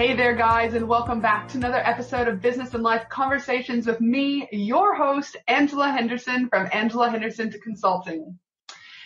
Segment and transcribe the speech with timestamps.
[0.00, 4.00] Hey there, guys, and welcome back to another episode of Business and Life Conversations with
[4.00, 8.38] me, your host, Angela Henderson from Angela Henderson to Consulting.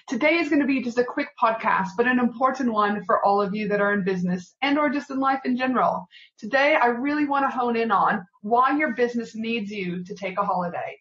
[0.06, 3.42] Today is going to be just a quick podcast, but an important one for all
[3.42, 6.06] of you that are in business and or just in life in general.
[6.38, 10.38] Today, I really want to hone in on why your business needs you to take
[10.38, 10.96] a holiday.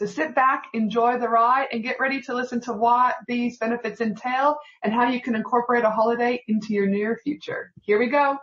[0.00, 4.00] So sit back, enjoy the ride, and get ready to listen to what these benefits
[4.00, 7.70] entail and how you can incorporate a holiday into your near future.
[7.82, 8.36] Here we go.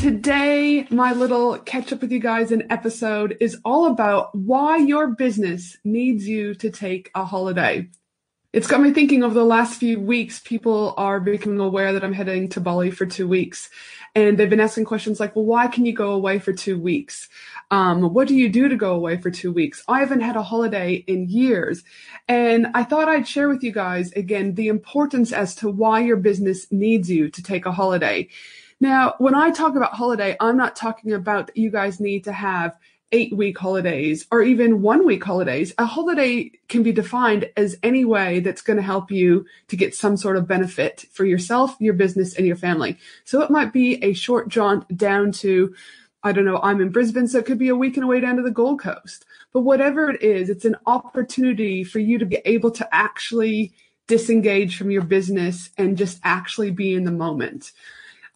[0.00, 5.08] Today, my little catch up with you guys in episode is all about why your
[5.08, 7.86] business needs you to take a holiday.
[8.54, 12.14] It's got me thinking over the last few weeks, people are becoming aware that I'm
[12.14, 13.68] heading to Bali for two weeks.
[14.14, 17.28] And they've been asking questions like, well, why can you go away for two weeks?
[17.70, 19.84] Um, what do you do to go away for two weeks?
[19.86, 21.84] I haven't had a holiday in years.
[22.26, 26.16] And I thought I'd share with you guys again the importance as to why your
[26.16, 28.28] business needs you to take a holiday.
[28.80, 32.32] Now, when I talk about holiday, I'm not talking about that you guys need to
[32.32, 32.78] have
[33.12, 35.74] eight week holidays or even one week holidays.
[35.78, 39.94] A holiday can be defined as any way that's going to help you to get
[39.94, 42.96] some sort of benefit for yourself, your business, and your family.
[43.24, 45.74] So it might be a short jaunt down to,
[46.22, 48.42] I don't know, I'm in Brisbane, so it could be a weekend away down to
[48.42, 49.26] the Gold Coast.
[49.52, 53.72] But whatever it is, it's an opportunity for you to be able to actually
[54.06, 57.72] disengage from your business and just actually be in the moment.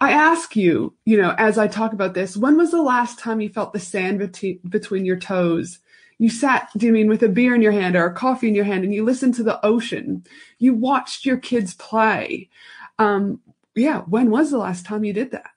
[0.05, 3.41] I ask you, you know, as I talk about this, when was the last time
[3.41, 5.79] you felt the sand beti- between your toes?
[6.19, 8.55] You sat, do you mean with a beer in your hand or a coffee in
[8.55, 10.23] your hand and you listened to the ocean?
[10.59, 12.51] You watched your kids play.
[12.99, 13.41] Um,
[13.75, 15.51] yeah, when was the last time you did that?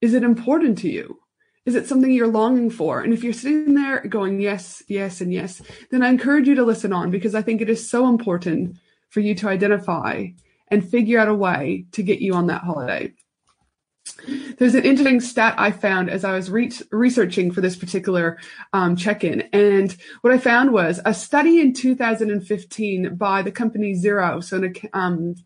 [0.00, 1.20] Is it important to you?
[1.64, 3.02] Is it something you're longing for?
[3.02, 6.64] And if you're sitting there going, yes, yes, and yes, then I encourage you to
[6.64, 8.78] listen on because I think it is so important
[9.10, 10.26] for you to identify
[10.68, 13.12] and figure out a way to get you on that holiday.
[14.58, 18.38] There's an interesting stat I found as I was re- researching for this particular
[18.72, 24.42] um, check-in, and what I found was a study in 2015 by the company Xero,
[24.42, 24.62] so
[24.92, 25.36] um,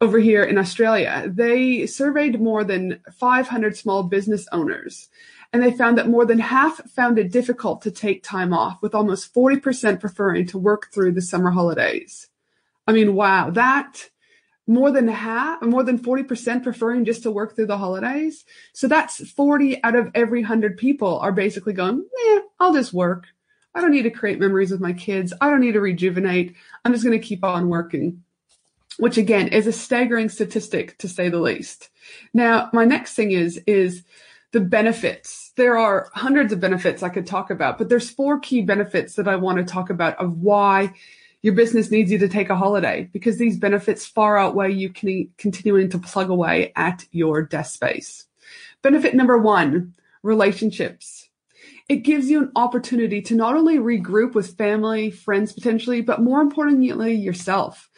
[0.00, 1.24] over here in Australia.
[1.26, 5.08] They surveyed more than 500 small business owners,
[5.52, 8.94] and they found that more than half found it difficult to take time off, with
[8.94, 12.28] almost 40% preferring to work through the summer holidays.
[12.86, 14.09] I mean, wow, that
[14.70, 18.44] more than half, more than 40% preferring just to work through the holidays.
[18.72, 23.24] So that's 40 out of every 100 people are basically going, eh, I'll just work.
[23.74, 25.32] I don't need to create memories with my kids.
[25.40, 26.54] I don't need to rejuvenate.
[26.84, 28.22] I'm just going to keep on working,
[28.96, 31.88] which again is a staggering statistic to say the least.
[32.32, 34.04] Now, my next thing is, is
[34.52, 35.50] the benefits.
[35.56, 39.26] There are hundreds of benefits I could talk about, but there's four key benefits that
[39.26, 40.92] I want to talk about of why
[41.42, 45.88] your business needs you to take a holiday because these benefits far outweigh you continuing
[45.90, 48.26] to plug away at your desk space.
[48.82, 51.28] Benefit number one, relationships.
[51.88, 56.40] It gives you an opportunity to not only regroup with family, friends potentially, but more
[56.40, 57.90] importantly, yourself.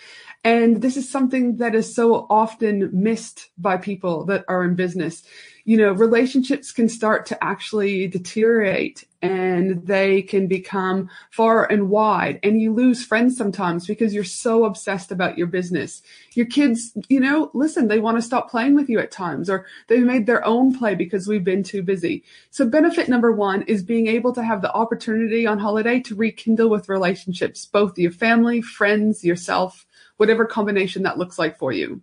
[0.44, 5.22] And this is something that is so often missed by people that are in business
[5.64, 12.40] you know, relationships can start to actually deteriorate and they can become far and wide
[12.42, 16.02] and you lose friends sometimes because you're so obsessed about your business.
[16.32, 19.64] Your kids, you know, listen, they want to stop playing with you at times or
[19.86, 22.24] they've made their own play because we've been too busy.
[22.50, 26.68] So benefit number one is being able to have the opportunity on holiday to rekindle
[26.68, 29.86] with relationships, both your family, friends, yourself,
[30.16, 32.02] whatever combination that looks like for you.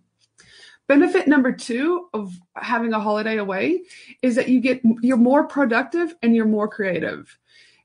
[0.90, 3.82] Benefit number two of having a holiday away
[4.22, 7.38] is that you get, you're more productive and you're more creative.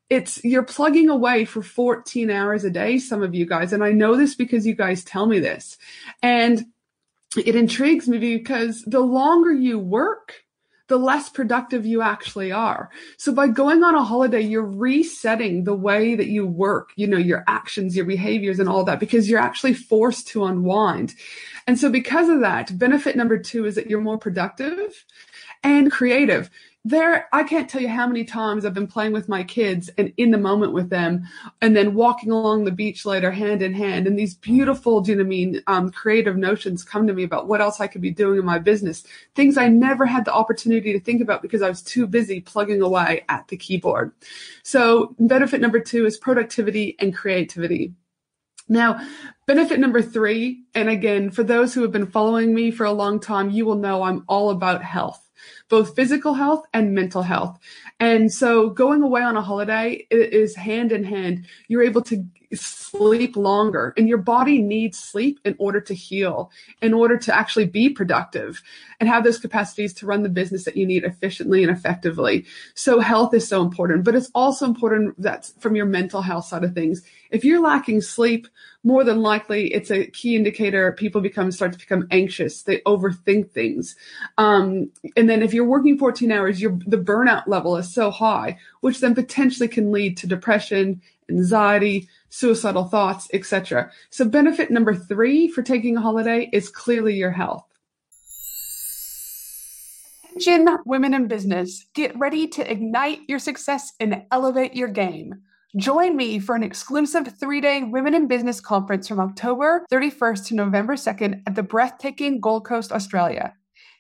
[0.10, 3.74] It's, you're plugging away for 14 hours a day, some of you guys.
[3.74, 5.78] And I know this because you guys tell me this.
[6.24, 6.66] And
[7.38, 10.42] it intrigues me because the longer you work,
[10.88, 12.90] the less productive you actually are.
[13.18, 17.18] So by going on a holiday, you're resetting the way that you work, you know,
[17.18, 21.14] your actions, your behaviors and all that because you're actually forced to unwind.
[21.68, 25.06] And so because of that, benefit number two is that you're more productive
[25.64, 26.50] and creative.
[26.88, 30.14] There, I can't tell you how many times I've been playing with my kids and
[30.18, 31.28] in the moment with them
[31.60, 34.06] and then walking along the beach later hand in hand.
[34.06, 37.48] And these beautiful, do you know I mean, um, creative notions come to me about
[37.48, 39.04] what else I could be doing in my business.
[39.34, 42.84] Things I never had the opportunity to think about because I was too busy plugging
[42.84, 44.12] away at the keyboard.
[44.62, 47.96] So benefit number two is productivity and creativity.
[48.70, 49.04] Now,
[49.48, 53.20] benefit number three, and again, for those who have been following me for a long
[53.20, 55.26] time, you will know I'm all about health
[55.70, 57.60] both physical health and mental health.
[58.00, 61.46] And so going away on a holiday is hand in hand.
[61.68, 66.52] You're able to sleep longer and your body needs sleep in order to heal,
[66.82, 68.62] in order to actually be productive
[69.00, 72.46] and have those capacities to run the business that you need efficiently and effectively.
[72.74, 76.64] So health is so important, but it's also important that from your mental health side
[76.64, 77.02] of things.
[77.32, 78.48] If you're lacking sleep,
[78.86, 83.50] more than likely it's a key indicator people become start to become anxious they overthink
[83.50, 83.96] things
[84.38, 88.58] um, and then if you're working 14 hours your the burnout level is so high
[88.82, 95.48] which then potentially can lead to depression anxiety suicidal thoughts etc so benefit number three
[95.48, 97.66] for taking a holiday is clearly your health
[100.38, 105.36] Attention, women in business, get ready to ignite your success and elevate your game.
[105.78, 110.56] Join me for an exclusive three day Women in Business conference from October 31st to
[110.56, 113.54] November 2nd at the breathtaking Gold Coast, Australia.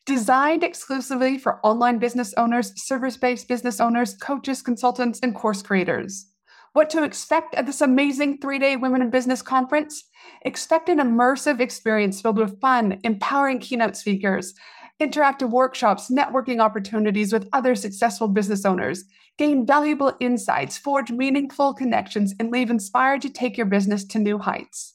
[0.06, 6.28] Designed exclusively for online business owners, service based business owners, coaches, consultants, and course creators.
[6.74, 10.04] What to expect at this amazing three day Women in Business conference?
[10.44, 14.54] Expect an immersive experience filled with fun, empowering keynote speakers,
[15.02, 19.06] interactive workshops, networking opportunities with other successful business owners
[19.40, 24.38] gain valuable insights, forge meaningful connections, and leave inspired to take your business to new
[24.38, 24.95] heights.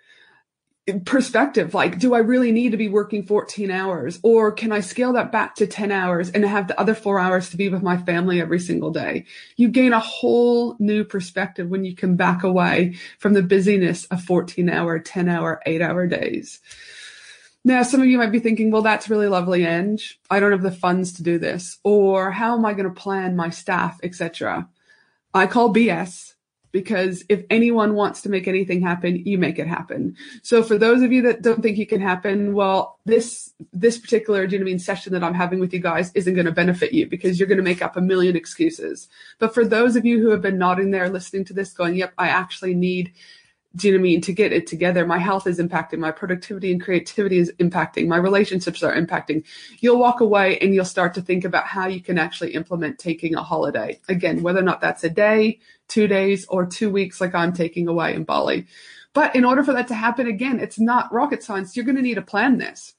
[1.05, 5.13] Perspective, like, do I really need to be working 14 hours or can I scale
[5.13, 7.97] that back to 10 hours and have the other four hours to be with my
[7.97, 9.25] family every single day?
[9.57, 14.23] You gain a whole new perspective when you can back away from the busyness of
[14.23, 16.59] 14 hour, 10 hour, eight hour days.
[17.63, 20.19] Now, some of you might be thinking, well, that's really lovely, Ange.
[20.31, 21.77] I don't have the funds to do this.
[21.83, 24.67] Or how am I going to plan my staff, etc.
[25.31, 26.33] I call BS
[26.71, 30.15] because if anyone wants to make anything happen, you make it happen.
[30.41, 34.47] So for those of you that don't think you can happen, well, this this particular
[34.47, 37.39] do mean session that I'm having with you guys isn't going to benefit you because
[37.39, 39.07] you're going to make up a million excuses.
[39.39, 42.13] But for those of you who have been nodding there listening to this going, yep,
[42.17, 43.13] I actually need
[43.75, 44.21] do mean?
[44.21, 48.17] To get it together, my health is impacting, my productivity and creativity is impacting, my
[48.17, 49.45] relationships are impacting.
[49.79, 53.35] You'll walk away and you'll start to think about how you can actually implement taking
[53.35, 53.99] a holiday.
[54.09, 55.59] Again, whether or not that's a day,
[55.91, 58.65] two days, or two weeks, like I'm taking away in Bali.
[59.13, 61.75] But in order for that to happen, again, it's not rocket science.
[61.75, 62.93] You're going to need to plan this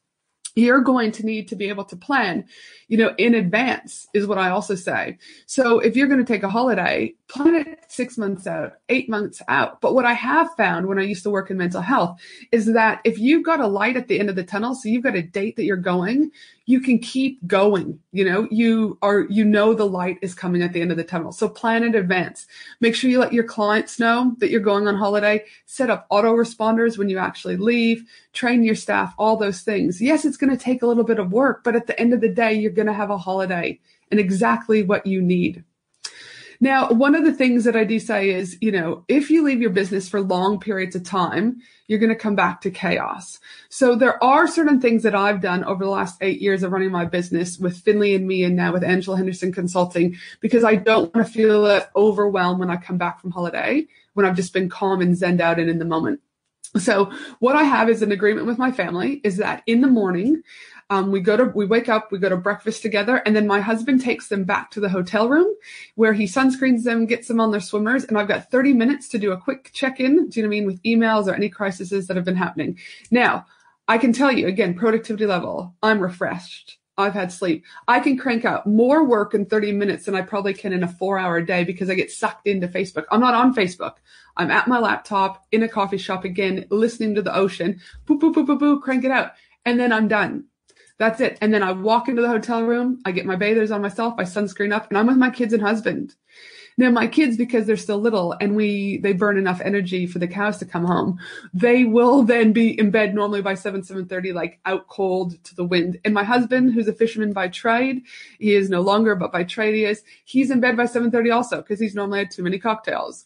[0.55, 2.45] you're going to need to be able to plan,
[2.89, 5.19] you know, in advance is what I also say.
[5.47, 9.43] So if you're going to take a holiday, plan it six months out, eight months
[9.49, 9.81] out.
[9.83, 12.19] But what I have found when I used to work in mental health
[12.51, 15.03] is that if you've got a light at the end of the tunnel, so you've
[15.03, 16.31] got a date that you're going,
[16.65, 18.01] you can keep going.
[18.13, 21.05] You know, you are, you know, the light is coming at the end of the
[21.05, 21.33] tunnel.
[21.33, 22.47] So plan in advance.
[22.81, 25.45] Make sure you let your clients know that you're going on holiday.
[25.67, 28.05] Set up autoresponders when you actually leave.
[28.33, 30.01] Train your staff, all those things.
[30.01, 32.23] Yes, it's going to take a little bit of work, but at the end of
[32.23, 33.79] the day, you're going to have a holiday
[34.11, 35.65] and exactly what you need.
[36.63, 39.61] Now, one of the things that I do say is, you know, if you leave
[39.61, 43.41] your business for long periods of time, you're going to come back to chaos.
[43.69, 46.93] So there are certain things that I've done over the last eight years of running
[46.93, 51.13] my business with Finley and me and now with Angela Henderson Consulting because I don't
[51.13, 55.01] want to feel overwhelmed when I come back from holiday when I've just been calm
[55.01, 56.21] and zened out and in the moment.
[56.79, 60.43] So what I have is an agreement with my family is that in the morning,
[60.93, 63.63] um, we go to, we wake up, we go to breakfast together, and then my
[63.63, 65.47] husband takes them back to the hotel room
[65.95, 69.19] where he sunscreens them, gets them on their swimmers, and I've got 30 minutes to
[69.19, 70.29] do a quick check-in.
[70.29, 70.67] Do you know what I mean?
[70.67, 72.79] With emails or any crises that have been happening.
[73.11, 73.47] Now,
[73.89, 76.77] I can tell you again, productivity level, I'm refreshed.
[76.99, 77.65] I've had sleep.
[77.89, 80.89] I can crank out more work in 30 minutes than I probably can in a
[80.89, 83.05] four hour day because I get sucked into Facebook.
[83.11, 83.95] I'm not on Facebook.
[84.37, 88.35] I'm at my laptop in a coffee shop again, listening to the ocean, boop, boop,
[88.35, 89.31] boop, boop, boop, crank it out.
[89.65, 90.45] And then I'm done
[91.03, 91.37] That's it.
[91.41, 94.23] And then I walk into the hotel room, I get my bathers on myself, I
[94.23, 96.15] sunscreen up, and I'm with my kids and husband.
[96.79, 100.29] Now my kids, because they're still little and we, they burn enough energy for the
[100.29, 101.19] cows to come home,
[101.53, 105.65] they will then be in bed normally by 7, 7.30, like out cold to the
[105.65, 105.99] wind.
[106.05, 108.03] And my husband, who's a fisherman by trade,
[108.39, 111.57] he is no longer, but by trade he is, he's in bed by 7.30 also
[111.63, 113.25] because he's normally had too many cocktails.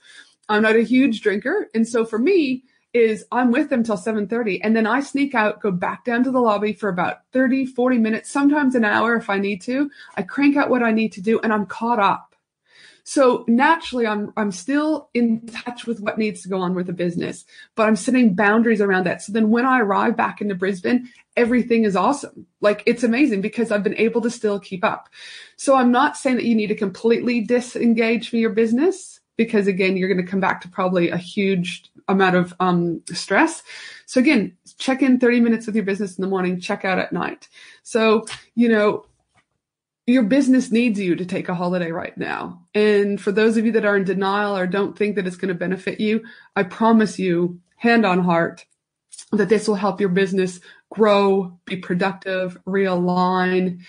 [0.48, 1.68] I'm not a huge drinker.
[1.74, 2.64] And so for me,
[2.96, 6.30] is I'm with them till 7:30 and then I sneak out, go back down to
[6.30, 9.90] the lobby for about 30, 40 minutes, sometimes an hour if I need to.
[10.16, 12.34] I crank out what I need to do and I'm caught up.
[13.08, 16.92] So naturally, I'm, I'm still in touch with what needs to go on with the
[16.92, 17.44] business,
[17.76, 19.22] but I'm setting boundaries around that.
[19.22, 22.48] So then when I arrive back into Brisbane, everything is awesome.
[22.60, 25.08] Like it's amazing because I've been able to still keep up.
[25.56, 29.96] So I'm not saying that you need to completely disengage from your business because again,
[29.96, 33.62] you're going to come back to probably a huge amount of um, stress.
[34.06, 37.12] So again, check in 30 minutes with your business in the morning, check out at
[37.12, 37.48] night.
[37.82, 39.06] So, you know,
[40.06, 42.62] your business needs you to take a holiday right now.
[42.74, 45.48] And for those of you that are in denial or don't think that it's going
[45.48, 46.22] to benefit you,
[46.54, 48.64] I promise you, hand on heart,
[49.32, 53.80] that this will help your business grow, be productive, realign,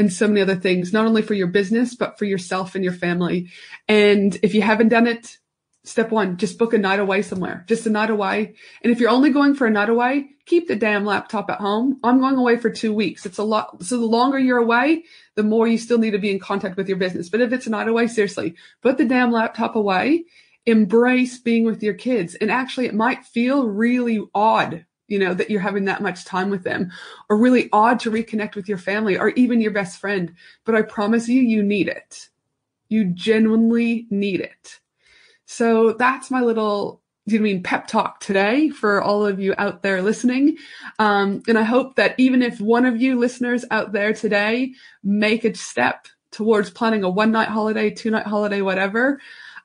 [0.00, 2.92] and so many other things, not only for your business, but for yourself and your
[2.92, 3.50] family.
[3.86, 5.38] And if you haven't done it,
[5.82, 8.54] Step one, just book a night away somewhere, just a night away.
[8.82, 11.98] And if you're only going for a night away, keep the damn laptop at home.
[12.04, 13.24] I'm going away for two weeks.
[13.24, 13.82] It's a lot.
[13.82, 15.04] So the longer you're away,
[15.36, 17.30] the more you still need to be in contact with your business.
[17.30, 20.26] But if it's a night away, seriously, put the damn laptop away,
[20.66, 22.34] embrace being with your kids.
[22.34, 26.48] And actually it might feel really odd you know, that you're having that much time
[26.48, 26.90] with them
[27.28, 30.32] or really odd to reconnect with your family or even your best friend.
[30.64, 32.28] But I promise you, you need it.
[32.88, 34.78] You genuinely need it.
[35.46, 40.00] So that's my little, you mean pep talk today for all of you out there
[40.00, 40.56] listening?
[41.00, 45.44] Um, and I hope that even if one of you listeners out there today make
[45.44, 49.20] a step towards planning a one night holiday, two night holiday, whatever,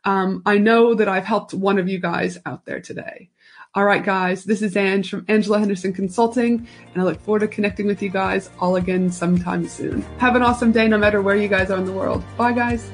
[0.06, 3.30] um, I know that I've helped one of you guys out there today.
[3.76, 7.50] All right, guys, this is Ange from Angela Henderson Consulting, and I look forward to
[7.50, 10.02] connecting with you guys all again sometime soon.
[10.18, 12.24] Have an awesome day no matter where you guys are in the world.
[12.38, 12.90] Bye, guys.